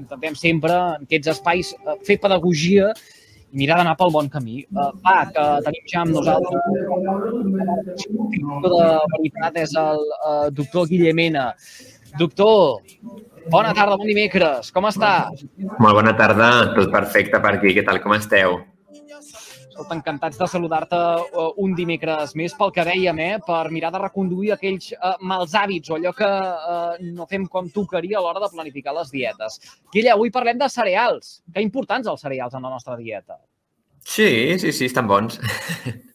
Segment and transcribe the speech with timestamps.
[0.00, 2.92] intentem sempre en aquests espais eh, fer pedagogia
[3.52, 4.62] i mirar d'anar pel bon camí.
[4.72, 6.62] Va, que tenim ja amb nosaltres
[8.64, 11.50] de veritat és el uh, doctor Guillemena.
[12.16, 12.80] Doctor,
[13.52, 15.12] bona tarda, bon dimecres, com està?
[15.76, 16.48] Molt bona tarda,
[16.78, 18.62] tot perfecte per aquí, què tal, com esteu?
[19.72, 23.38] Escolta, encantats de saludar-te uh, un dimecres més pel que dèiem, eh?
[23.46, 27.70] per mirar de reconduir aquells uh, mals hàbits o allò que uh, no fem com
[27.72, 29.58] tocaria a l'hora de planificar les dietes.
[29.94, 31.38] Guilla, avui parlem de cereals.
[31.54, 33.40] Que importants els cereals en la nostra dieta?
[34.04, 35.40] Sí, sí, sí, estan bons.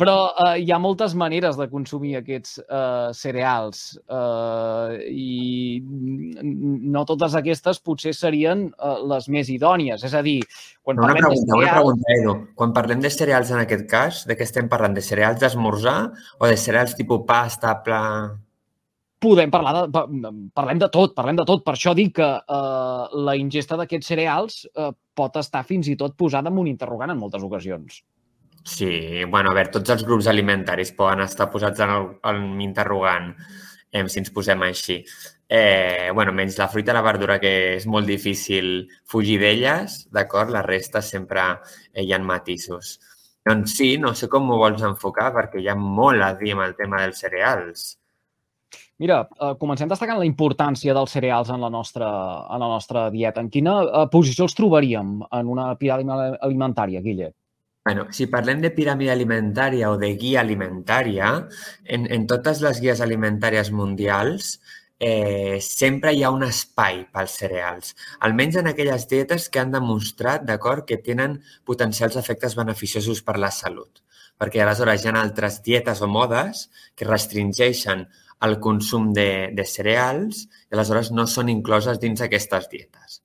[0.00, 7.36] Però uh, hi ha moltes maneres de consumir aquests uh, cereals uh, i no totes
[7.38, 10.02] aquestes potser serien uh, les més idònies.
[10.06, 10.40] És a dir,
[10.82, 11.68] quan una parlem pregunta, de cereals...
[11.68, 12.34] Una pregunta, Edu.
[12.58, 14.96] Quan parlem de cereals en aquest cas, de què estem parlant?
[14.96, 16.00] De cereals d'esmorzar
[16.40, 18.02] o de cereals tipus pasta, pla...
[19.22, 20.02] Podem parlar de,
[20.54, 21.62] parlem de tot, parlem de tot.
[21.64, 26.18] Per això dic que uh, la ingesta d'aquests cereals uh, pot estar fins i tot
[26.20, 28.02] posada en un interrogant en moltes ocasions.
[28.66, 33.28] Sí, bueno, a veure, tots els grups alimentaris poden estar posats en, el, en interrogant,
[33.92, 34.96] eh, si ens posem així.
[35.46, 40.50] Eh, bueno, menys la fruita i la verdura, que és molt difícil fugir d'elles, d'acord?
[40.50, 41.44] La resta sempre
[41.92, 42.96] eh, hi ha matisos.
[43.46, 46.66] Doncs sí, no sé com m'ho vols enfocar, perquè hi ha molt a dir amb
[46.66, 47.86] el tema dels cereals.
[48.98, 52.10] Mira, eh, comencem destacant la importància dels cereals en la nostra,
[52.50, 53.46] en la nostra dieta.
[53.46, 57.36] En quina eh, posició els trobaríem en una piràmide alimentària, Guille?
[57.86, 61.26] Bueno, si parlem de piràmide alimentària o de guia alimentària,
[61.96, 64.56] en, en totes les guies alimentàries mundials
[64.98, 67.92] eh, sempre hi ha un espai pels cereals,
[68.26, 71.36] almenys en aquelles dietes que han demostrat d'acord que tenen
[71.70, 74.02] potencials efectes beneficiosos per la salut.
[74.34, 76.64] Perquè aleshores hi ha altres dietes o modes
[76.96, 78.02] que restringeixen
[78.48, 83.22] el consum de, de cereals i aleshores no són incloses dins aquestes dietes.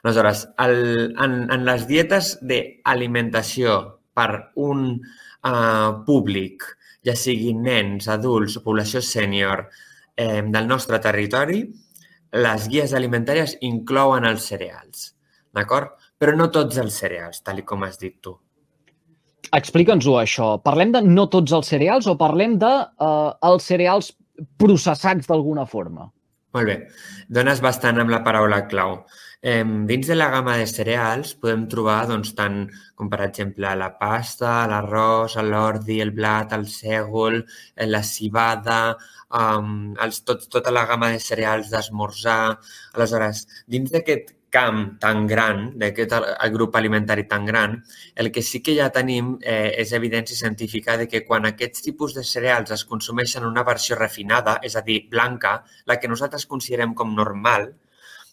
[0.00, 6.66] Aleshores, el, en, en les dietes d'alimentació per un uh, públic,
[7.06, 9.68] ja sigui nens, adults o població sènior
[10.18, 11.62] eh, del nostre territori,
[12.34, 15.12] les guies alimentàries inclouen els cereals,
[15.54, 15.94] d'acord?
[16.18, 18.34] Però no tots els cereals, tal com has dit tu.
[19.54, 20.48] Explica'ns-ho, això.
[20.60, 24.10] Parlem de no tots els cereals o parlem de uh, els cereals
[24.60, 26.10] processats d'alguna forma?
[26.56, 26.76] Molt bé.
[27.32, 28.98] Dones bastant amb la paraula clau.
[29.40, 32.56] Dins de la gamma de cereals podem trobar doncs, tant
[32.98, 37.38] com, per exemple, la pasta, l'arròs, l'ordi, el blat, el sègol,
[37.76, 38.96] eh, la cibada,
[39.42, 42.40] um, els, tot, tota la gamma de cereals d'esmorzar.
[42.98, 46.18] Aleshores, dins d'aquest camp tan gran, d'aquest
[46.58, 47.80] grup alimentari tan gran,
[48.16, 52.18] el que sí que ja tenim eh, és evidència científica de que quan aquests tipus
[52.18, 56.46] de cereals es consumeixen en una versió refinada, és a dir, blanca, la que nosaltres
[56.46, 57.76] considerem com normal,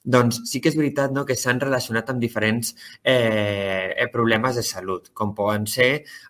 [0.05, 4.63] doncs sí que és veritat no, que s'han relacionat amb diferents eh, eh, problemes de
[4.63, 5.89] salut, com poden ser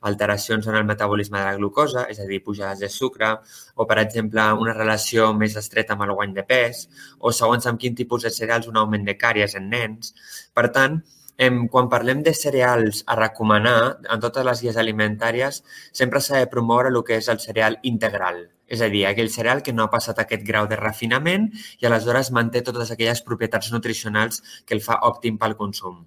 [0.10, 3.34] alteracions en el metabolisme de la glucosa, és a dir, pujades de sucre,
[3.76, 6.86] o, per exemple, una relació més estreta amb el guany de pes,
[7.20, 10.16] o segons amb quin tipus de cereals un augment de càries en nens.
[10.56, 11.02] Per tant,
[11.38, 13.78] em, quan parlem de cereals a recomanar
[14.16, 18.42] en totes les guies alimentàries, sempre s'ha de promoure el que és el cereal integral,
[18.68, 22.32] és a dir, aquell cereal que no ha passat aquest grau de refinament i aleshores
[22.40, 26.06] manté totes aquelles propietats nutricionals que el fa òptim pel consum.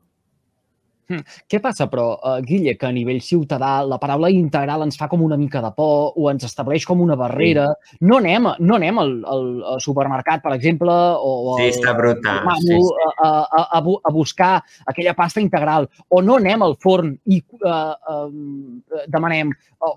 [1.09, 1.23] Hm.
[1.49, 5.23] Què passa, però, uh, Guille, que a nivell ciutadà la paraula integral ens fa com
[5.25, 7.65] una mica de por o ens estableix com una barrera?
[7.89, 8.01] Sí.
[8.05, 9.47] No anem, no anem al, al
[9.81, 12.43] supermercat, per exemple, o sí, està brutal.
[12.45, 13.13] Mamo, sí, sí.
[13.25, 14.51] A, a, a, a buscar
[14.93, 19.55] aquella pasta integral, o no anem al forn i uh, uh, demanem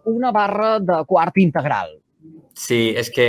[0.08, 1.98] una barra de quart integral.
[2.56, 3.26] Sí, és que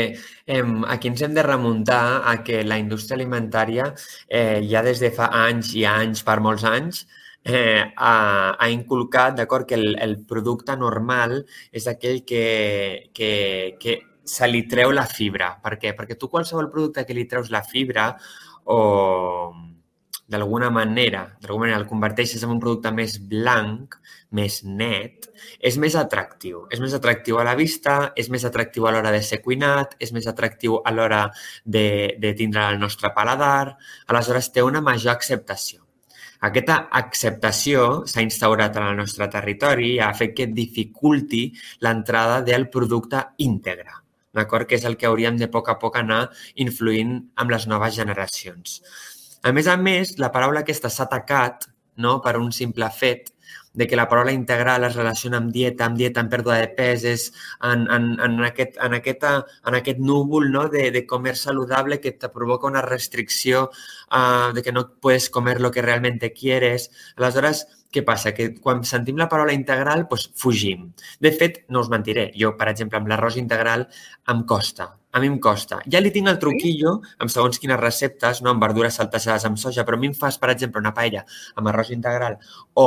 [0.46, 0.62] eh,
[0.92, 3.86] aquí ens hem de remuntar a que la indústria alimentària
[4.28, 7.06] eh, ja des de fa anys i anys, per molts anys,
[7.44, 8.14] eh, ha,
[8.58, 11.40] ha inculcat d'acord que el, el producte normal
[11.72, 13.32] és aquell que, que,
[13.80, 15.56] que se li treu la fibra.
[15.62, 15.96] Per què?
[15.98, 18.12] Perquè tu qualsevol producte que li treus la fibra
[18.70, 18.80] o
[20.32, 23.98] d'alguna manera, d'alguna manera el converteixes en un producte més blanc,
[24.32, 25.28] més net,
[25.60, 26.64] és més atractiu.
[26.72, 30.14] És més atractiu a la vista, és més atractiu a l'hora de ser cuinat, és
[30.16, 31.26] més atractiu a l'hora
[31.64, 33.76] de, de tindre el nostre paladar.
[34.08, 35.82] Aleshores, té una major acceptació.
[36.46, 41.44] Aquesta acceptació s'ha instaurat en el nostre territori i ha fet que dificulti
[41.86, 43.94] l'entrada del producte íntegre,
[44.34, 44.66] d'acord?
[44.66, 46.24] que és el que hauríem de a poc a poc anar
[46.64, 48.80] influint amb les noves generacions.
[49.42, 51.68] A més a més, la paraula aquesta s'ha atacat
[52.02, 53.30] no, per un simple fet
[53.74, 57.04] de que la paraula integral es relaciona amb dieta, amb dieta, amb pèrdua de pes,
[57.08, 57.26] és
[57.68, 59.34] en, en, en, aquest, en, aquesta,
[59.68, 60.66] en aquest núvol no?
[60.72, 63.70] de, de comer saludable que te provoca una restricció
[64.12, 66.90] uh, de que no puedes comer lo que realmente quieres.
[67.16, 68.32] Aleshores, què passa?
[68.36, 70.88] Que quan sentim la paraula integral, doncs fugim.
[71.20, 73.86] De fet, no us mentiré, jo, per exemple, amb l'arròs integral
[74.32, 74.88] em costa.
[75.12, 75.82] A mi em costa.
[75.92, 78.54] Ja li tinc el truquillo amb segons quines receptes, no?
[78.54, 81.26] amb verdures saltejades amb soja, però a mi em fas, per exemple, una paella
[81.60, 82.38] amb arròs integral
[82.80, 82.86] o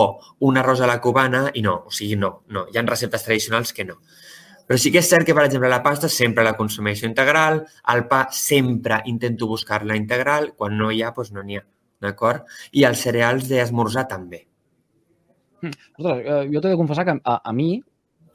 [0.50, 2.66] un arròs a la cubana i no, o sigui, no, no.
[2.72, 4.00] Hi ha receptes tradicionals que no.
[4.66, 7.62] Però sí que és cert que, per exemple, la pasta sempre la consumeixo integral,
[7.94, 11.66] el pa sempre intento buscar-la integral, quan no hi ha, doncs no n'hi ha,
[12.02, 12.50] d'acord?
[12.74, 14.48] I els cereals d'esmorzar també.
[15.64, 17.70] Ostres, eh, jo t'he de confessar que a, a mi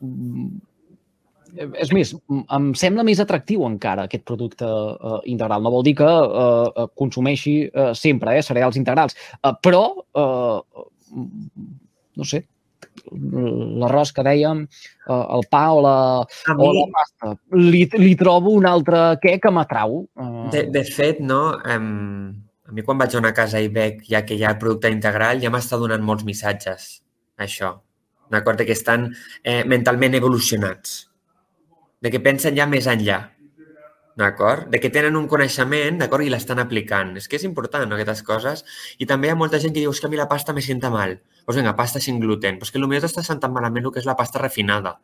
[0.01, 0.49] mm,
[1.59, 5.65] és més, em sembla més atractiu encara aquest producte uh, integral.
[5.65, 9.85] No vol dir que uh, consumeixi uh, sempre eh, cereals integrals, uh, però,
[10.15, 10.85] uh,
[12.17, 12.45] no sé,
[13.11, 14.63] l'arròs que dèiem,
[15.09, 15.97] uh, el pa o la,
[16.55, 16.69] mi...
[16.69, 20.05] o la pasta, li, li trobo un altre què que m'atrau.
[20.15, 20.47] Uh...
[20.55, 22.31] De, de fet, no, um,
[22.71, 25.43] a mi quan vaig a una casa i veig ja que hi ha producte integral
[25.43, 27.01] ja m'està donant molts missatges
[27.41, 27.75] això,
[28.31, 28.63] d'acord?
[28.63, 29.11] Que estan
[29.43, 31.03] eh, mentalment evolucionats,
[32.01, 33.21] de que pensen ja més enllà,
[34.21, 34.69] d'acord?
[34.71, 36.25] De que tenen un coneixement, d'acord?
[36.25, 37.15] I l'estan aplicant.
[37.21, 38.65] És que és important, no, aquestes coses.
[38.99, 40.91] I també hi ha molta gent que diu, que a mi la pasta me sienta
[40.93, 41.19] mal.
[41.47, 42.59] Doncs vinga, pasta sin gluten.
[42.59, 44.99] Però és que potser t'està sentant malament el que és la pasta refinada.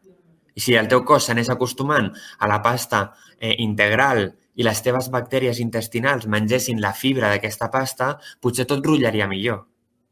[0.57, 5.11] I si el teu cos s'anés acostumant a la pasta eh, integral i les teves
[5.13, 9.67] bactèries intestinals mengessin la fibra d'aquesta pasta, potser tot rotllaria millor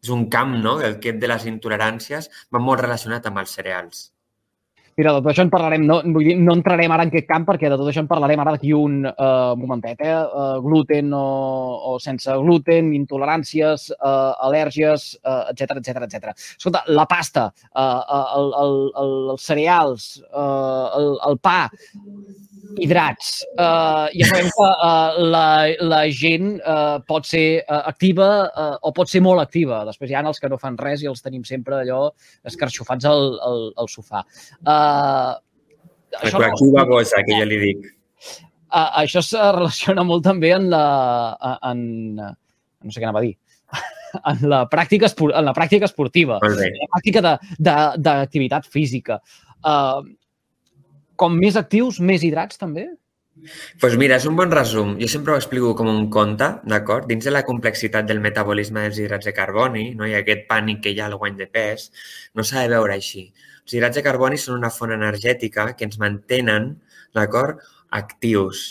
[0.04, 0.78] és un camp, no?
[0.84, 4.10] El que de les intoleràncies va molt relacionat amb els cereals.
[4.94, 7.42] Mira, de tot això en parlarem, no, vull dir, no entrarem ara en aquest camp
[7.48, 10.12] perquè de tot això en parlarem ara d'aquí un uh, momentet, eh?
[10.14, 11.24] Uh, gluten o,
[11.90, 15.08] o sense gluten, intoleràncies, uh, al·lèrgies,
[15.50, 16.36] etc etc etc.
[16.44, 21.58] Escolta, la pasta, uh, el, el, el, els cereals, uh, el, el pa,
[22.80, 23.44] hidrats.
[23.54, 25.46] Uh, ja sabem que uh, la,
[25.84, 29.82] la gent uh, pot ser uh, activa uh, o pot ser molt activa.
[29.88, 32.08] Després hi ha els que no fan res i els tenim sempre allò
[32.48, 34.24] escarxofats al, al, al sofà.
[34.64, 35.34] Uh,
[36.20, 37.88] això la cuba gosa, que jo li dic.
[38.74, 40.84] Uh, això es relaciona molt també en la...
[41.70, 41.84] En,
[42.18, 43.36] no sé què anava a dir
[44.30, 49.20] en la pràctica, en la pràctica esportiva, en la pràctica d'activitat física.
[49.64, 50.02] Uh,
[51.20, 52.88] com més actius, més hidrats també?
[53.82, 54.92] Pues mira, és un bon resum.
[55.00, 57.08] Jo sempre ho explico com un conte, d'acord?
[57.10, 60.06] Dins de la complexitat del metabolisme dels hidrats de carboni no?
[60.06, 61.90] i aquest pànic que hi ha al guany de pes,
[62.34, 63.26] no s'ha de veure així.
[63.64, 66.70] Els hidrats de carboni són una font energètica que ens mantenen,
[67.16, 67.60] d'acord,
[67.90, 68.64] actius,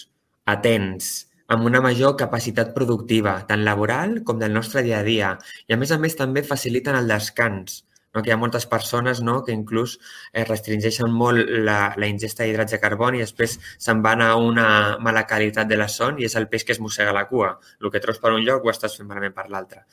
[0.55, 1.11] atents,
[1.53, 5.35] amb una major capacitat productiva, tant laboral com del nostre dia a dia.
[5.67, 8.21] I a més a més també faciliten el descans, no?
[8.21, 9.41] que hi ha moltes persones no?
[9.43, 9.97] que inclús
[10.31, 14.67] eh, restringeixen molt la, la ingesta d'hidrats de carboni i després se'n van a una
[15.03, 17.55] mala qualitat de la son i és el peix que es mossega la cua.
[17.81, 19.83] El que treus per un lloc ho estàs fent malament per l'altre.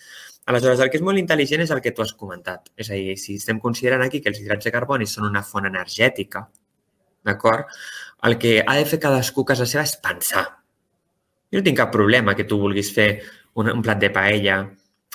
[0.50, 2.70] Aleshores, el que és molt intel·ligent és el que tu has comentat.
[2.76, 5.68] És a dir, si estem considerant aquí que els hidrats de carboni són una font
[5.68, 6.46] energètica,
[7.24, 7.68] d'acord?
[8.26, 10.46] El que ha de fer cadascú a casa seva és pensar.
[11.50, 13.10] Jo no tinc cap problema que tu vulguis fer
[13.54, 14.60] un, un plat de paella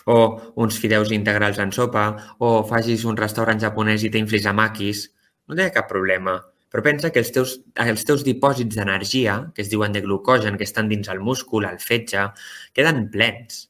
[0.05, 0.17] o
[0.61, 2.07] uns fideus integrals en sopa,
[2.39, 5.07] o facis un restaurant japonès i t'inflis a maquis,
[5.47, 6.39] no té cap problema.
[6.73, 10.67] Però pensa que els teus, els teus dipòsits d'energia, que es diuen de glucogen, que
[10.67, 12.25] estan dins el múscul, el fetge,
[12.75, 13.69] queden plens.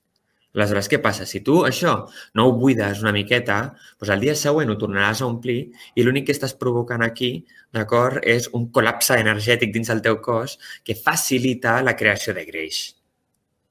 [0.56, 1.26] Aleshores, què passa?
[1.28, 1.94] Si tu això
[2.40, 3.58] no ho buides una miqueta,
[4.00, 5.58] doncs el dia següent ho tornaràs a omplir
[6.00, 7.32] i l'únic que estàs provocant aquí,
[7.76, 10.56] d'acord, és un col·lapse energètic dins del teu cos
[10.88, 12.86] que facilita la creació de greix.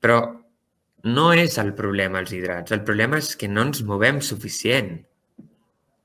[0.05, 0.21] Però
[1.05, 4.97] no és el problema els hidrats, el problema és que no ens movem suficient.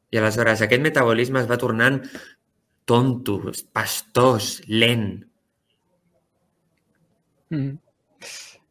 [0.09, 2.01] I aleshores aquest metabolisme es va tornant
[2.89, 3.39] tonto,
[3.73, 5.23] pastós, lent.
[7.49, 7.77] Mm -hmm.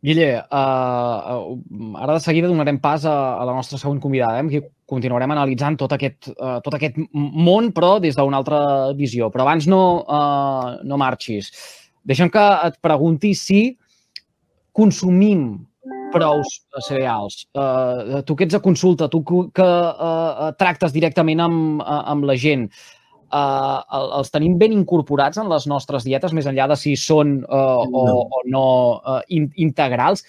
[0.01, 4.71] Guille, uh, ara de seguida donarem pas a, a la nostra següent convidada, eh, que
[4.87, 9.27] continuarem analitzant tot aquest, uh, tot aquest món, però des d'una altra visió.
[9.31, 11.51] Però abans no, uh, no marxis.
[12.07, 13.77] Deixa'm que et pregunti si
[14.71, 15.67] consumim
[16.13, 16.43] prou
[16.87, 17.43] cereals.
[17.57, 22.37] Uh, tu que ets a consulta, tu que uh, tractes directament amb, uh, amb la
[22.39, 22.69] gent,
[23.33, 23.81] uh,
[24.21, 28.05] els tenim ben incorporats en les nostres dietes, més enllà de si són uh, o,
[28.25, 28.67] o no
[28.99, 30.25] uh, in, integrals.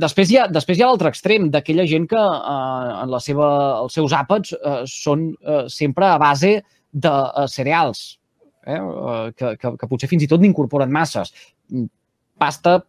[0.00, 3.48] Després hi ha, després hi ha l'altre extrem, d'aquella gent que uh, en la seva,
[3.84, 6.56] els seus àpats uh, són uh, sempre a base
[6.90, 8.06] de uh, cereals,
[8.66, 8.80] eh?
[8.80, 11.30] uh, que, que, que potser fins i tot n'incorporen masses.
[12.42, 12.80] Pasta,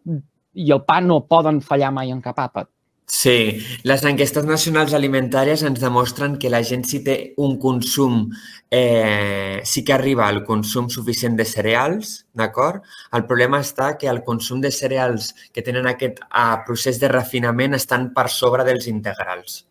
[0.56, 2.72] i el pa no poden fallar mai en cap àpat.
[3.08, 8.24] Sí, les enquestes nacionals alimentàries ens demostren que la gent si té un consum,
[8.72, 12.82] eh, sí que arriba al consum suficient de cereals, d'acord?
[13.14, 17.78] El problema està que el consum de cereals que tenen aquest eh, procés de refinament
[17.78, 19.62] estan per sobre dels integrals.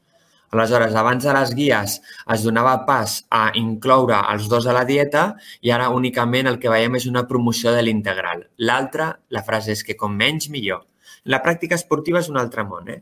[0.55, 1.97] Aleshores, abans de les guies
[2.31, 5.25] es donava pas a incloure els dos a la dieta
[5.67, 8.45] i ara únicament el que veiem és una promoció de l'integral.
[8.71, 10.85] L'altra, la frase és que com menys, millor.
[11.27, 13.01] La pràctica esportiva és un altre món, eh?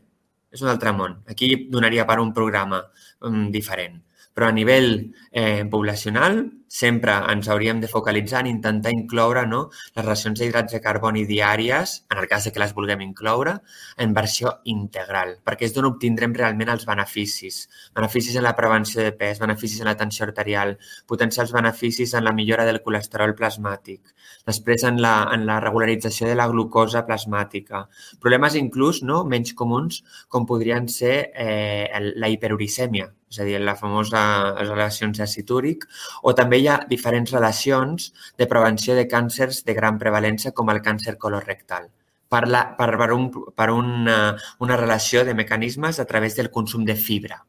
[0.53, 1.19] és un altre món.
[1.29, 2.81] Aquí donaria per un programa
[3.21, 4.01] um, diferent.
[4.33, 4.89] Però a nivell
[5.29, 6.41] eh, poblacional
[6.73, 11.99] sempre ens hauríem de focalitzar en intentar incloure no, les racions d'hidrats de carboni diàries,
[12.09, 13.59] en el cas de que les vulguem incloure,
[14.01, 17.67] en versió integral, perquè és d'on obtindrem realment els beneficis.
[17.93, 22.33] Beneficis en la prevenció de pes, beneficis en la tensió arterial, potencials beneficis en la
[22.33, 24.01] millora del colesterol plasmàtic,
[24.49, 27.85] després en la, en la regularització de la glucosa plasmàtica.
[28.17, 33.73] Problemes inclús no, menys comuns com podrien ser eh, la hiperuricèmia, és a dir, la
[33.73, 34.19] famosa
[34.61, 35.87] relacions d'àcid úric,
[36.21, 40.81] o també hi ha diferents relacions de prevenció de càncers de gran prevalència com el
[40.85, 41.91] càncer colorectal
[42.33, 44.19] per, la, per, per, un, per una,
[44.65, 47.43] una relació de mecanismes a través del consum de fibra.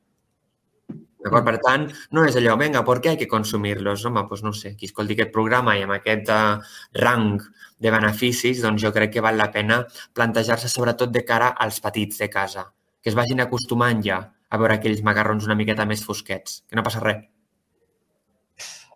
[1.25, 4.03] Per tant, no és allò, vinga, per què hay que consumir-los?
[4.05, 6.59] Home, doncs no sé, qui escolti aquest programa i amb aquest uh,
[7.01, 7.39] rang
[7.81, 9.81] de beneficis, doncs jo crec que val la pena
[10.13, 12.67] plantejar-se sobretot de cara als petits de casa,
[13.01, 16.85] que es vagin acostumant ja a veure aquells macarrons una miqueta més fosquets, que no
[16.85, 17.25] passa res.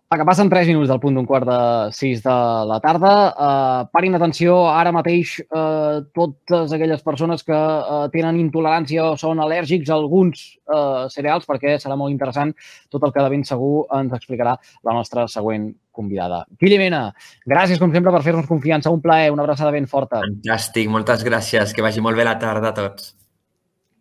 [0.09, 1.55] Va, que passen 3 minuts del punt d'un quart de
[1.93, 2.35] 6 de
[2.65, 3.09] la tarda.
[3.29, 9.37] Uh, parin atenció ara mateix uh, totes aquelles persones que uh, tenen intolerància o són
[9.43, 12.55] al·lèrgics a alguns uh, cereals perquè serà molt interessant
[12.89, 14.55] tot el que de ben segur ens explicarà
[14.89, 16.41] la nostra següent convidada.
[16.57, 17.03] Mena,
[17.45, 18.89] gràcies com sempre per fer-nos confiança.
[18.89, 20.23] Un plaer, una abraçada ben forta.
[20.25, 21.69] Fantàstic, moltes gràcies.
[21.69, 23.13] Que vagi molt bé la tarda a tots.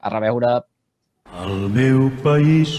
[0.00, 0.56] A reveure.
[1.44, 2.78] El meu país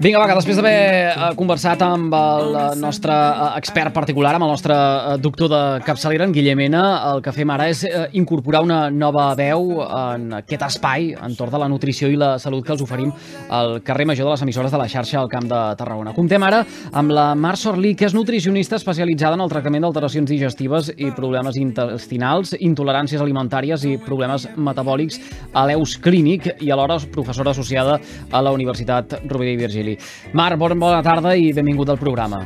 [0.00, 4.46] Vinga, va, que després d'haver uh, conversat amb el uh, nostre uh, expert particular, amb
[4.46, 4.76] el nostre
[5.20, 7.82] doctor de capçalera, en Guillemena, el que fem ara és
[8.16, 12.72] incorporar una nova veu en aquest espai entorn de la nutrició i la salut que
[12.72, 13.12] els oferim
[13.52, 16.16] al carrer Major de les emissores de la xarxa al Camp de Tarragona.
[16.16, 16.62] Comptem ara
[16.96, 21.60] amb la Mar Sorlí, que és nutricionista especialitzada en el tractament d'alteracions digestives i problemes
[21.60, 25.20] intestinals, intoleràncies alimentàries i problemes metabòlics
[25.52, 28.00] a l'EUS Clínic i alhora professora associada
[28.32, 29.89] a la Universitat Rovira i Virgili.
[30.36, 32.44] Mar, bon, bona tarda i benvingut al programa.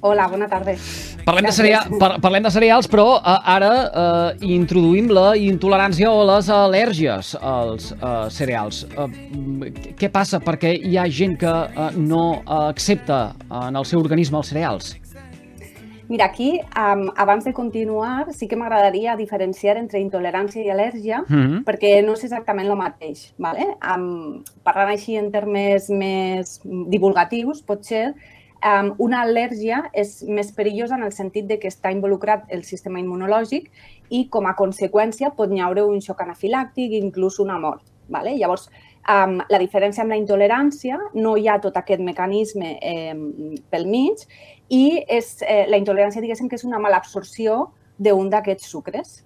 [0.00, 0.76] Hola, bona tarda.
[1.26, 6.22] Parlem de, cereal, par parlem de cereals, però uh, ara uh, introduïm la intolerància o
[6.28, 8.84] les al·lèrgies als uh, cereals.
[8.94, 9.08] Uh,
[9.98, 10.38] què passa?
[10.44, 14.94] Perquè hi ha gent que uh, no accepta en el seu organisme els cereals?
[16.08, 21.36] Mira, aquí, um, abans de continuar, sí que m'agradaria diferenciar entre intolerància i al·lèrgia, mm
[21.36, 21.64] -hmm.
[21.64, 23.34] perquè no és exactament el mateix.
[23.36, 23.76] ¿vale?
[23.84, 28.14] Um, parlant així en termes més divulgatius, potser,
[28.64, 33.00] um, una al·lèrgia és més perillosa en el sentit de que està involucrat el sistema
[33.00, 33.70] immunològic
[34.08, 37.82] i, com a conseqüència, pot hi haure un xoc anafilàctic, inclús una mort.
[38.08, 38.34] ¿vale?
[38.38, 38.70] Llavors,
[39.08, 43.14] um, la diferència amb la intolerància, no hi ha tot aquest mecanisme eh,
[43.70, 44.24] pel mig
[44.68, 49.18] i és, eh, la intolerància, diguéssim, que és una mala absorció d'un d'aquests sucres,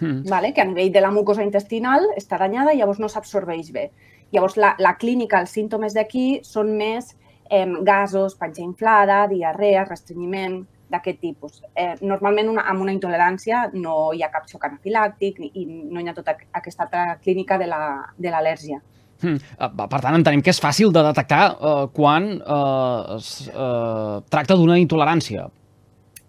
[0.00, 0.28] mm.
[0.30, 0.52] vale?
[0.52, 3.90] que a nivell de la mucosa intestinal està danyada i llavors no s'absorbeix bé.
[4.34, 7.14] Llavors, la, la clínica, els símptomes d'aquí són més
[7.50, 11.62] eh, gasos, panxa inflada, diarrea, restrenyiment, d'aquest tipus.
[11.74, 16.08] Eh, normalment, una, amb una intolerància no hi ha cap xoc anafilàctic i no hi
[16.08, 18.78] ha tota aquesta altra clínica de l'al·lèrgia.
[18.78, 19.38] La, Hmm.
[19.56, 24.76] Per tant, entenem que és fàcil de detectar uh, quan uh, es uh, tracta d'una
[24.82, 25.46] intolerància.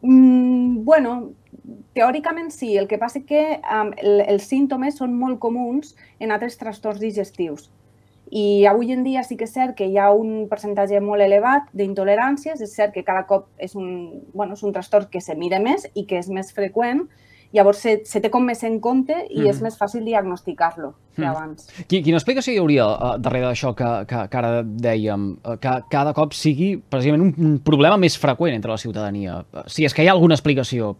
[0.01, 1.33] Mm, bueno,
[1.97, 2.75] teòricament sí.
[2.77, 7.01] El que passa és que um, el, els símptomes són molt comuns en altres trastorns
[7.03, 7.67] digestius.
[8.27, 11.69] I avui en dia sí que és cert que hi ha un percentatge molt elevat
[11.75, 12.61] d'intoleràncies.
[12.63, 15.87] És cert que cada cop és un, bueno, és un trastorn que se mira més
[15.95, 17.07] i que és més freqüent
[17.55, 19.49] llavors se, se té com més en compte i mm.
[19.51, 21.29] és més fàcil diagnosticar-lo que mm.
[21.31, 21.69] abans.
[21.89, 26.13] Quina explicació hi hauria uh, darrere d'això que, que, que ara dèiem, uh, que cada
[26.17, 29.41] cop sigui precisament un, un problema més freqüent entre la ciutadania?
[29.53, 30.95] Uh, si és que hi ha alguna explicació.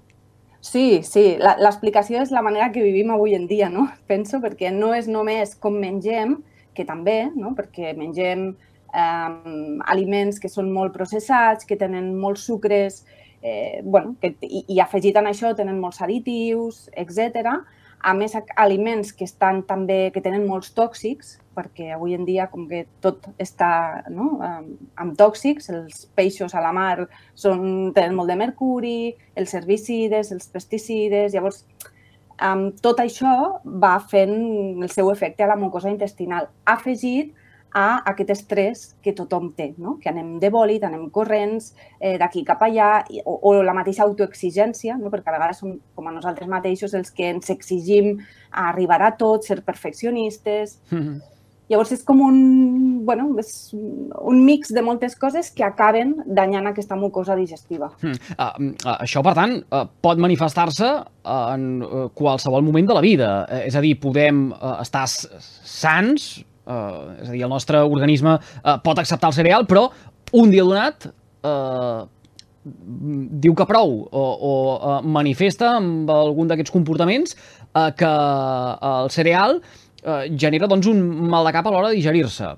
[0.68, 3.88] Sí, sí, l'explicació és la manera que vivim avui en dia, no?
[4.12, 6.40] Penso, perquè no és només com mengem,
[6.78, 7.56] que també, no?
[7.58, 8.52] perquè mengem
[8.94, 13.02] eh, aliments que són molt processats, que tenen molts sucres,
[13.48, 17.58] eh, bueno, que, i, i afegit en això tenen molts additius, etc.
[17.98, 22.68] A més, aliments que estan també que tenen molts tòxics, perquè avui en dia com
[22.70, 28.38] que tot està no, amb tòxics, els peixos a la mar són, tenen molt de
[28.38, 29.00] mercuri,
[29.36, 31.64] els herbicides, els pesticides, llavors
[32.38, 33.34] amb tot això
[33.66, 34.38] va fent
[34.84, 37.34] el seu efecte a la mucosa intestinal, afegit
[37.74, 39.98] a aquest estrès que tothom té, no?
[40.02, 44.98] que anem de bòlit, anem corrents, eh, d'aquí cap allà, o, o la mateixa autoexigència,
[44.98, 45.12] no?
[45.14, 48.18] perquè a vegades som com a nosaltres mateixos els que ens exigim
[48.52, 50.80] arribar a tot, ser perfeccionistes...
[50.92, 51.26] Mm -hmm.
[51.68, 52.38] Llavors és com un,
[53.06, 57.90] bueno, és un mix de moltes coses que acaben danyant aquesta mucosa digestiva.
[58.00, 58.14] Mm.
[58.38, 60.88] Uh, uh, això, per tant, uh, pot manifestar-se
[61.28, 63.32] en uh, qualsevol moment de la vida.
[63.44, 66.30] Uh, és a dir, podem uh, estar sants,
[66.68, 69.86] Uh, és a dir, el nostre organisme uh, pot acceptar el cereal, però
[70.36, 72.04] un dia donat uh,
[72.68, 78.12] diu que prou o, o uh, manifesta amb algun d'aquests comportaments uh, que
[78.92, 82.56] el cereal uh, genera doncs, un mal de cap a l'hora de digerir-se.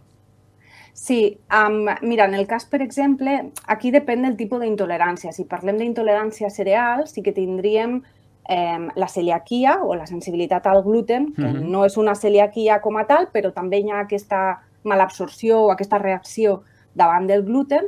[0.99, 3.37] Sí, um, mira, en el cas, per exemple,
[3.71, 5.31] aquí depèn del tipus d'intolerància.
[5.31, 8.01] Si parlem d'intolerància cereal, sí que tindríem
[8.49, 11.69] eh, la celiaquia o la sensibilitat al gluten, que mm -hmm.
[11.69, 15.97] no és una celiaquia com a tal, però també hi ha aquesta malabsorció o aquesta
[15.97, 16.63] reacció
[16.95, 17.85] davant del gluten,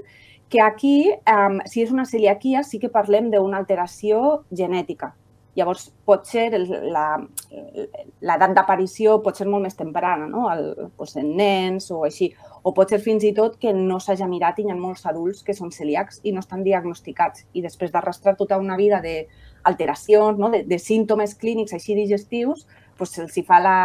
[0.49, 5.15] que aquí, eh, si és una celiaquia, sí que parlem d'una alteració genètica.
[5.55, 10.49] Llavors, pot ser l'edat d'aparició pot ser molt més temprana, no?
[10.51, 12.31] El, doncs en nens o així.
[12.63, 15.43] O pot ser fins i tot que no s'hagi mirat i hi ha molts adults
[15.43, 17.45] que són celíacs i no estan diagnosticats.
[17.53, 19.27] I després d'arrastrar tota una vida de
[19.63, 20.49] alteracions, no?
[20.53, 22.65] de, de símptomes clínics així digestius,
[22.97, 23.77] doncs se'ls fa la,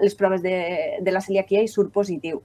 [0.00, 2.42] les proves de, de la celiaquia i surt positiu.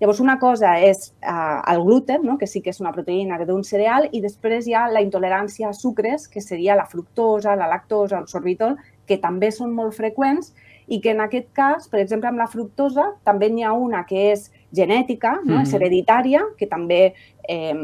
[0.00, 2.38] Llavors, una cosa és uh, el gluten, no?
[2.40, 5.76] que sí que és una proteïna d'un cereal, i després hi ha la intolerància a
[5.76, 10.54] sucres, que seria la fructosa, la lactosa, el sorbitol, que també són molt freqüents
[10.90, 14.30] i que en aquest cas, per exemple, amb la fructosa, també n'hi ha una que
[14.32, 15.58] és genètica, no?
[15.58, 15.66] Mm.
[15.66, 17.02] és hereditària, que també
[17.44, 17.76] eh,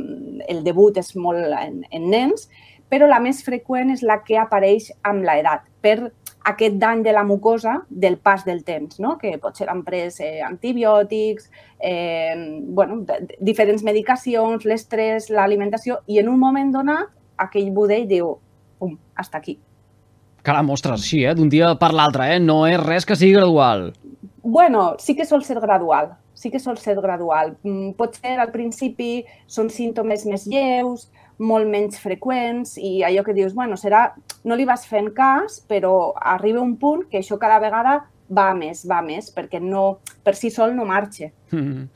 [0.48, 2.48] el debut és molt en, en nens,
[2.88, 6.12] però la més freqüent és la que apareix amb l'edat, per
[6.46, 9.16] aquest dany de la mucosa del pas del temps, no?
[9.18, 13.00] que pot ser han pres eh, antibiòtics, eh, bueno,
[13.42, 17.10] diferents medicacions, l'estrès, l'alimentació, i en un moment donat
[17.42, 18.36] aquell budell diu,
[18.78, 19.58] pum, hasta aquí.
[20.46, 21.34] Caram, ostres, sí, eh?
[21.34, 22.38] d'un dia per l'altre, eh?
[22.38, 23.90] no és res que sigui gradual.
[24.46, 27.56] Bueno, sí que sol ser gradual, sí que sol ser gradual.
[27.66, 33.34] Mm, pot ser al principi són símptomes més lleus, molt menys freqüents i allò que
[33.36, 34.08] dius, bueno, serà,
[34.44, 37.98] no li vas fent cas, però arriba un punt que això cada vegada
[38.32, 41.30] va més, va més, perquè no, per si sol no marxa.
[41.52, 41.86] Mm -hmm.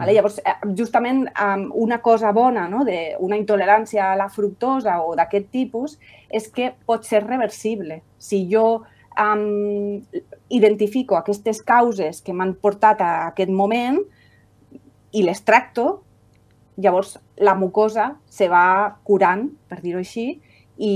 [0.00, 0.14] Vale?
[0.14, 1.26] Llavors, eh, justament
[1.74, 2.84] una cosa bona no?
[2.84, 5.98] d'una intolerància a la fructosa o d'aquest tipus
[6.30, 8.00] és que pot ser reversible.
[8.16, 8.82] Si jo
[9.20, 10.00] um,
[10.48, 14.00] identifico aquestes causes que m'han portat a aquest moment
[15.12, 16.02] i les tracto,
[16.80, 20.40] Llavors, la mucosa se va curant, per dir-ho així,
[20.80, 20.92] i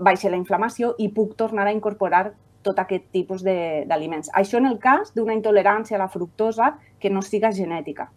[0.00, 2.30] baixa la inflamació i puc tornar a incorporar
[2.64, 4.32] tot aquest tipus d'aliments.
[4.36, 8.08] Això en el cas d'una intolerància a la fructosa que no siga genètica.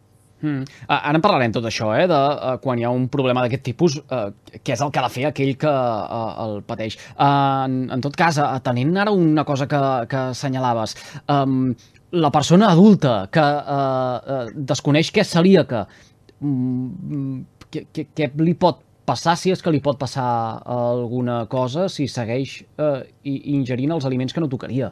[0.41, 0.65] Mm.
[0.89, 3.99] Ara en parlarem tot això, eh, de uh, quan hi ha un problema d'aquest tipus,
[4.01, 6.97] uh, què és el que ha de fer aquell que uh, el pateix.
[7.13, 10.95] Uh, en, en tot cas, uh, tenint ara una cosa que, que assenyalaves,
[11.29, 11.75] um,
[12.11, 16.10] la persona adulta que uh, uh, desconeix què és celíaca Mm,
[16.41, 20.25] què, què, què li pot passar, si és que li pot passar
[20.65, 24.91] alguna cosa, si segueix eh, ingerint els aliments que no tocaria?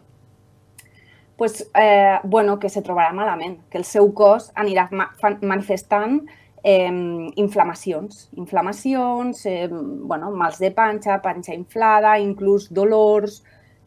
[1.39, 5.05] pues, eh, bueno, que se trobarà malament, que el seu cos anirà ma
[5.47, 6.17] manifestant
[6.67, 6.91] eh,
[7.39, 13.39] inflamacions, inflamacions, eh, bueno, mals de panxa, panxa inflada, inclús dolors,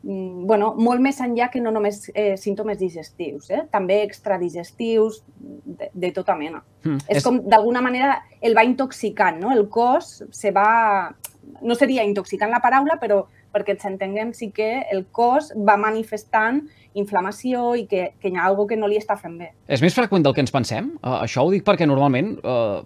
[0.02, 3.62] bueno, molt més enllà que no només eh, símptomes digestius, eh?
[3.70, 6.62] també extradigestius, de, de tota mena.
[6.82, 9.52] Mm, és, és com, d'alguna manera, el va intoxicant, no?
[9.54, 11.12] El cos se va...
[11.62, 16.62] No seria intoxicant la paraula, però perquè ens entenguem sí que el cos va manifestant
[16.98, 19.50] inflamació i que, que hi ha alguna que no li està fent bé.
[19.72, 20.90] És més freqüent del que ens pensem?
[21.00, 22.82] Uh, això ho dic perquè normalment uh,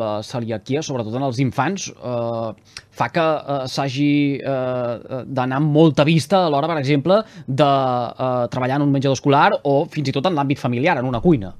[0.00, 2.54] la celiaquia, sobretot en els infants, uh,
[2.94, 8.46] fa que uh, s'hagi uh, d'anar amb molta vista a l'hora, per exemple, de uh,
[8.52, 11.52] treballar en un menjador escolar o fins i tot en l'àmbit familiar, en una cuina.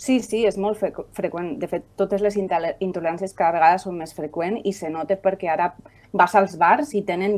[0.00, 1.58] Sí, sí, és molt freqüent.
[1.60, 5.74] De fet, totes les intoleràncies cada vegada són més freqüents i se nota perquè ara
[6.16, 7.36] vas als bars i tenen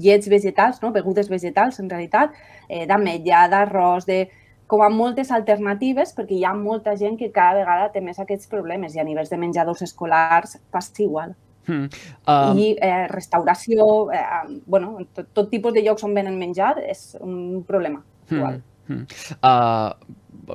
[0.00, 0.88] llets vegetals, no?
[0.94, 2.32] begudes vegetals, en realitat,
[2.68, 4.22] eh, d'ametlla, d'arròs, de
[4.68, 8.48] com a moltes alternatives, perquè hi ha molta gent que cada vegada té més aquests
[8.48, 11.36] problemes i a nivells de menjadors escolars passa igual.
[11.68, 11.90] Hmm.
[12.24, 12.56] Um...
[12.56, 14.24] I eh, restauració, eh,
[14.64, 18.36] bueno, tot, tot tipus de llocs on venen menjar és un problema hmm.
[18.38, 18.58] igual.
[18.88, 19.04] Hmm.
[19.44, 19.92] Uh,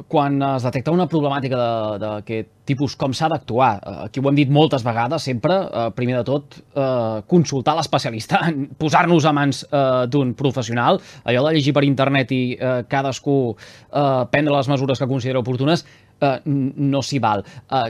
[0.07, 1.57] quan es detecta una problemàtica
[2.01, 3.71] d'aquest tipus, com s'ha d'actuar?
[3.79, 8.41] Eh, aquí ho hem dit moltes vegades, sempre, eh, primer de tot, eh, consultar l'especialista,
[8.81, 14.23] posar-nos a mans eh, d'un professional, allò de llegir per internet i eh, cadascú eh,
[14.31, 15.85] prendre les mesures que considera oportunes,
[16.19, 17.45] eh, no s'hi val.
[17.69, 17.89] Eh,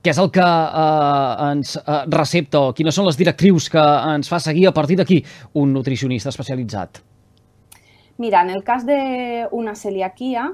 [0.00, 3.82] què és el que eh, ens eh, recepta o quines són les directrius que
[4.14, 5.20] ens fa seguir a partir d'aquí
[5.60, 7.02] un nutricionista especialitzat?
[8.20, 10.50] Mira, en el cas d'una celiaquia,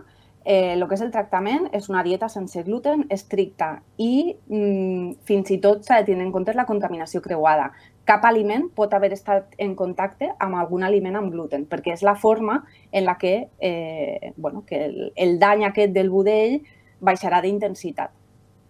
[0.46, 5.50] eh, el que és el tractament és una dieta sense gluten estricta i mm, fins
[5.50, 7.72] i tot s'ha de tenir en compte la contaminació creuada.
[8.06, 12.14] Cap aliment pot haver estat en contacte amb algun aliment amb gluten, perquè és la
[12.14, 12.60] forma
[12.92, 16.60] en la que, eh, bueno, que el, el dany aquest del budell
[17.02, 18.14] baixarà d'intensitat.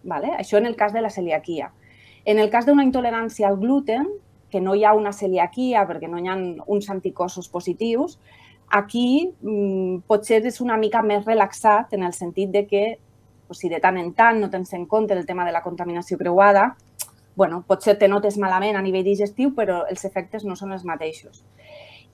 [0.08, 0.32] Vale?
[0.40, 1.74] Això en el cas de la celiaquia.
[2.24, 4.08] En el cas d'una intolerància al gluten,
[4.48, 6.40] que no hi ha una celiaquia perquè no hi ha
[6.72, 8.16] uns anticossos positius,
[8.68, 12.84] Aquí mmm, potser és una mica més relaxat en el sentit de que
[13.46, 16.18] pues, si de tant en tant no tens en compte el tema de la contaminació
[16.18, 16.74] creuada,
[17.36, 21.44] bueno, potser te notes malament a nivell digestiu, però els efectes no són els mateixos.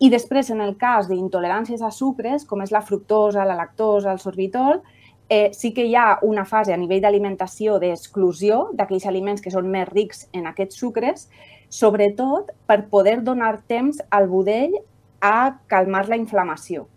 [0.03, 4.19] I després, en el cas d'intoleràncies a sucres, com és la fructosa, la lactosa, el
[4.19, 4.81] sorbitol,
[5.29, 9.71] eh, sí que hi ha una fase a nivell d'alimentació d'exclusió d'aquells aliments que són
[9.71, 11.29] més rics en aquests sucres,
[11.71, 14.75] sobretot per poder donar temps al budell
[15.23, 16.89] a calmar la inflamació.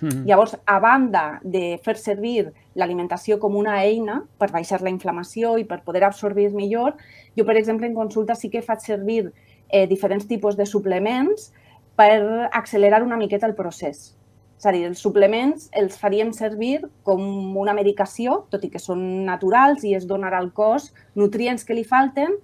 [0.00, 0.24] Mm -hmm.
[0.26, 5.64] Llavors, a banda de fer servir l'alimentació com una eina per baixar la inflamació i
[5.64, 6.96] per poder absorbir millor,
[7.36, 9.32] jo, per exemple, en consulta sí que faig servir
[9.68, 11.52] eh, diferents tipus de suplements
[11.96, 14.14] per accelerar una miqueta el procés.
[14.58, 19.24] És a dir, els suplements els faríem servir com una medicació, tot i que són
[19.24, 22.36] naturals i es donarà al cos nutrients que li falten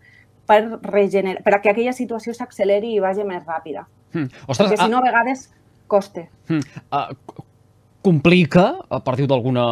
[0.46, 3.86] per, regenerar, per a que aquella situació s'acceleri i vagi més ràpida.
[4.12, 4.28] Mm.
[4.46, 5.48] Ostres, Perquè si no, a vegades
[5.90, 6.26] costa.
[6.48, 6.84] Mm.
[6.92, 7.48] Uh,
[8.02, 9.64] complica, a partir d'alguna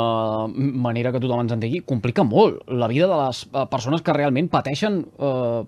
[0.55, 4.51] manera que tothom ens entengui, complica molt la vida de les uh, persones que realment
[4.53, 5.65] pateixen uh,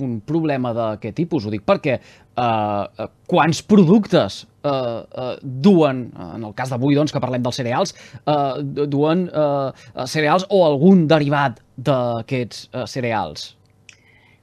[0.00, 1.46] un problema d'aquest tipus.
[1.46, 7.22] Ho dic perquè uh, quants productes uh, uh, duen, en el cas d'avui doncs, que
[7.22, 7.96] parlem dels cereals,
[8.28, 9.72] uh, duen uh,
[10.06, 13.55] cereals o algun derivat d'aquests uh, cereals?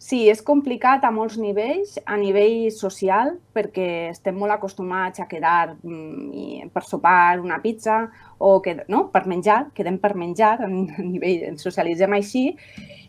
[0.03, 5.77] Sí, és complicat a molts nivells, a nivell social, perquè estem molt acostumats a quedar
[5.77, 8.01] mm, per sopar una pizza
[8.35, 9.05] o que, no?
[9.13, 12.49] per menjar, quedem per menjar, a nivell, ens socialitzem així.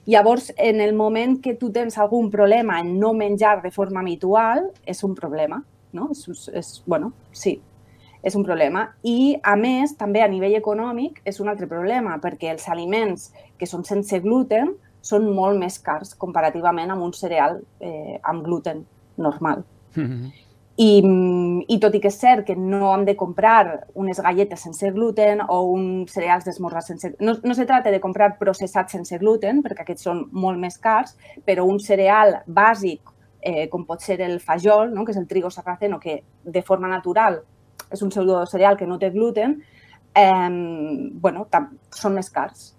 [0.06, 4.68] Llavors, en el moment que tu tens algun problema en no menjar de forma habitual,
[4.86, 5.64] és un problema,
[5.98, 6.12] no?
[6.14, 7.56] És, és, bueno, sí,
[8.22, 8.86] és un problema.
[9.02, 13.66] I, a més, també a nivell econòmic és un altre problema, perquè els aliments que
[13.66, 18.84] són sense gluten són molt més cars comparativament amb un cereal eh, amb gluten
[19.20, 19.64] normal.
[19.94, 20.32] Mm -hmm.
[20.76, 21.02] I,
[21.70, 25.40] I tot i que és cert que no hem de comprar unes galletes sense gluten
[25.46, 27.12] o uns cereals d'esmorzar sense...
[27.20, 31.14] No, no se tracta de comprar processats sense gluten, perquè aquests són molt més cars,
[31.46, 33.00] però un cereal bàsic,
[33.40, 35.04] eh, com pot ser el fajol, no?
[35.04, 37.38] que és el trigo sarraceno, que de forma natural
[37.92, 39.60] és un pseudo cereal que no té gluten,
[40.14, 40.50] eh,
[41.14, 41.46] bueno,
[41.94, 42.72] són més cars.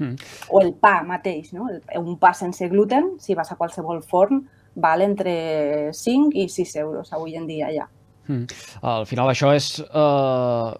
[0.00, 0.16] Mm.
[0.50, 1.68] O el pa mateix, no?
[2.00, 4.42] un pa sense gluten, si vas a qualsevol forn,
[4.80, 7.88] val entre 5 i 6 euros avui en dia ja.
[8.30, 8.46] Mm.
[8.86, 10.70] Al final això és eh,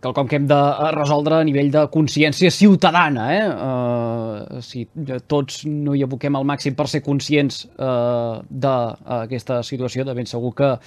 [0.00, 3.26] quelcom que hem de eh, resoldre a nivell de consciència ciutadana.
[3.34, 3.44] Eh?
[3.50, 4.84] Uh, si
[5.30, 10.52] tots no hi aboquem al màxim per ser conscients uh, d'aquesta situació, de ben segur
[10.58, 10.80] que uh,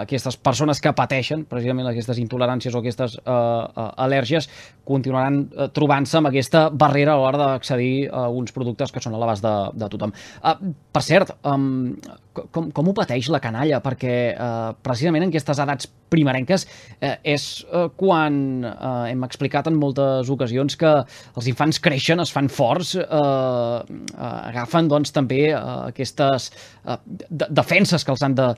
[0.00, 4.48] aquestes persones que pateixen precisament aquestes intoleràncies o aquestes uh, uh, al·lèrgies
[4.88, 9.22] continuaran uh, trobant-se amb aquesta barrera a l'hora d'accedir a uns productes que són a
[9.22, 10.14] l'abast de, de tothom.
[10.42, 11.94] Uh, per cert, um,
[12.32, 13.80] com, com ho pateix la canalla?
[13.84, 16.66] Perquè uh, precisament en aquestes edats primerenques
[17.00, 18.34] eh, és uh, quan
[18.68, 24.32] eh, hem explicat en moltes ocasions que els infants creixen, es fan forts, eh, eh,
[24.52, 26.98] agafen doncs, també eh, aquestes eh,
[27.30, 28.50] de defenses que els han de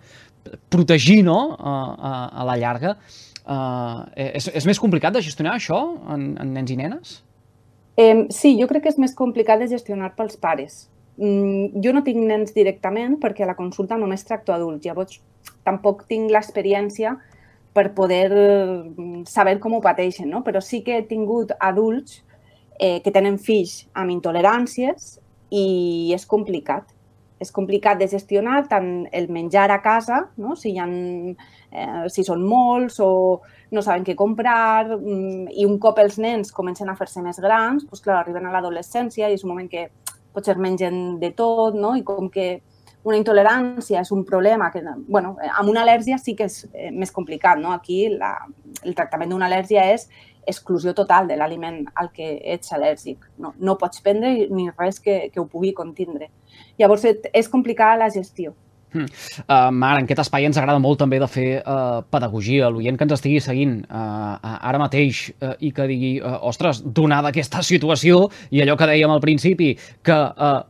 [0.73, 1.39] protegir no?
[1.55, 2.97] a, a, a la llarga.
[3.45, 7.21] Eh, és, és més complicat de gestionar això en, en nens i nenes?
[8.01, 10.85] Eh, sí, jo crec que és més complicat de gestionar pels pares.
[11.17, 14.85] Mm, jo no tinc nens directament perquè a la consulta només tracto adults.
[14.87, 15.21] Llavors,
[15.67, 17.15] tampoc tinc l'experiència
[17.75, 20.43] per poder mm, saber com ho pateixen, no?
[20.47, 22.23] Però sí que he tingut adults
[22.79, 25.19] eh, que tenen fills amb intoleràncies
[25.55, 26.91] i és complicat.
[27.43, 30.55] És complicat de gestionar tant el menjar a casa, no?
[30.57, 33.11] si, hi ha, eh, si són molts o
[33.75, 37.85] no saben què comprar, mm, i un cop els nens comencen a fer-se més grans,
[37.85, 39.89] doncs, clar, arriben a l'adolescència i és un moment que
[40.35, 41.95] potser mengen de tot, no?
[41.97, 42.63] i com que
[43.05, 47.13] una intolerància és un problema que, bueno, amb una al·lèrgia sí que és eh, més
[47.13, 47.75] complicat, no?
[47.77, 48.33] Aquí la,
[48.83, 50.09] el tractament d'una al·lèrgia és
[50.47, 53.29] exclusió total de l'aliment al que ets al·lèrgic.
[53.41, 56.31] No, no pots prendre ni res que, que ho pugui contindre.
[56.81, 58.55] Llavors, és complicada la gestió.
[58.95, 62.71] Uh, Mar, en aquest espai ens agrada molt també de fer uh, pedagogia.
[62.71, 67.33] L'oient que ens estigui seguint uh, ara mateix uh, i que digui, uh, ostres, donada
[67.33, 69.73] aquesta situació i allò que dèiem al principi,
[70.07, 70.61] que uh,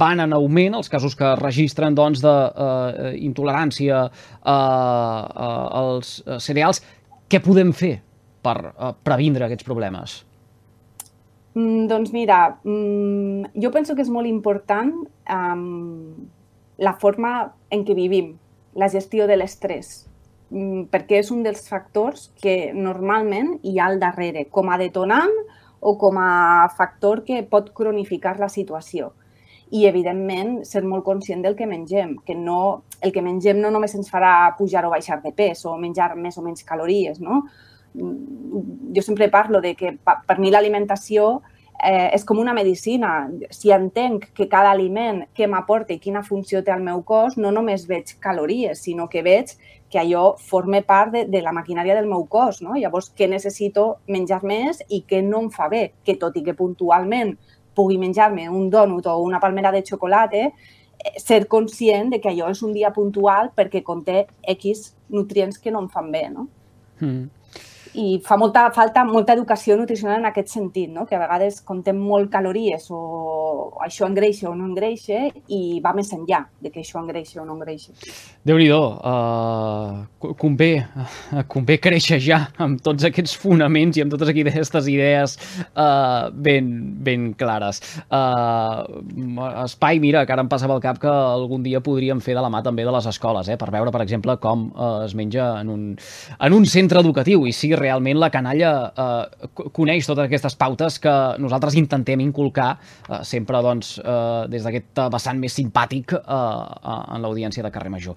[0.00, 6.82] van en augment els casos que registren doncs, de uh, intolerància uh, uh, als cereals,
[7.28, 7.98] què podem fer
[8.44, 10.22] per uh, previndre aquests problemes?
[11.58, 14.92] Mm, doncs mira, mm, jo penso que és molt important
[15.32, 16.28] um,
[16.78, 18.36] la forma en què vivim,
[18.78, 20.06] la gestió de l'estrès,
[20.50, 25.34] mm, perquè és un dels factors que normalment hi ha al darrere, com a detonant
[25.80, 29.12] o com a factor que pot cronificar la situació.
[29.70, 33.94] I, evidentment, ser molt conscient del que mengem, que no, el que mengem no només
[33.94, 37.42] ens farà pujar o baixar de pes o menjar més o menys calories, no?
[37.94, 41.42] Mm, jo sempre parlo de que per mi l'alimentació
[41.82, 43.28] eh, és com una medicina.
[43.50, 47.52] Si entenc que cada aliment que m'aporta i quina funció té al meu cos, no
[47.54, 49.54] només veig calories, sinó que veig
[49.88, 52.60] que allò forma part de, de la maquinària del meu cos.
[52.64, 52.76] No?
[52.76, 55.92] Llavors, què necessito menjar més i què no em fa bé?
[56.04, 57.36] Que tot i que puntualment
[57.78, 62.50] pugui menjar-me un donut o una palmera de xocolata, eh, ser conscient de que allò
[62.50, 66.28] és un dia puntual perquè conté X nutrients que no em fan bé.
[66.34, 66.48] No?
[66.98, 67.37] Mm
[67.94, 71.06] i fa molta falta molta educació nutricional en aquest sentit, no?
[71.06, 73.00] que a vegades contem molt calories o
[73.84, 77.56] això engreixa o no engreixa i va més enllà de que això engreixa o no
[77.56, 77.94] engreixa.
[78.48, 84.88] Déu-n'hi-do, uh, convé, uh, convé créixer ja amb tots aquests fonaments i amb totes aquestes
[84.90, 85.36] idees
[85.74, 86.70] uh, ben,
[87.04, 87.82] ben clares.
[88.10, 88.84] Uh,
[89.64, 92.50] espai, mira, que ara em passa pel cap que algun dia podríem fer de la
[92.52, 95.72] mà també de les escoles, eh, per veure, per exemple, com uh, es menja en
[95.72, 95.84] un,
[96.38, 101.14] en un centre educatiu i si realment la canalla eh, coneix totes aquestes pautes que
[101.42, 107.64] nosaltres intentem inculcar eh, sempre doncs, eh, des d'aquest vessant més simpàtic eh, en l'audiència
[107.64, 108.16] de Carrer Major.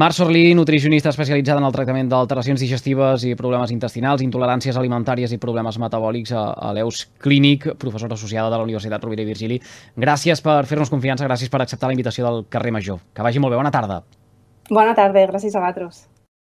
[0.00, 5.40] Marc Sorlí, nutricionista especialitzada en el tractament d'alteracions digestives i problemes intestinals, intoleràncies alimentàries i
[5.42, 9.60] problemes metabòlics a, a l'EUS Clínic, professora associada de la Universitat Rovira i Virgili.
[9.96, 13.02] Gràcies per fer-nos confiança, gràcies per acceptar la invitació del Carrer Major.
[13.14, 14.02] Que vagi molt bé, bona tarda.
[14.70, 16.06] Bona tarda, gràcies a vosaltres.